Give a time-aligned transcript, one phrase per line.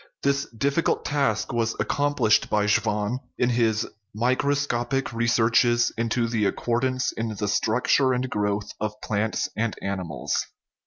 [0.23, 3.85] This difficult task was accomplished by Schwann in his
[4.15, 10.57] Microscopic Researches into the Accordance in the Structure and Growth of Plants and Animals (1839).